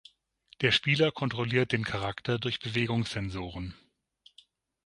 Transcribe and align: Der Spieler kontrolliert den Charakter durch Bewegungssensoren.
Der 0.61 0.71
Spieler 0.71 1.11
kontrolliert 1.11 1.73
den 1.73 1.83
Charakter 1.83 2.39
durch 2.39 2.59
Bewegungssensoren. 2.59 3.75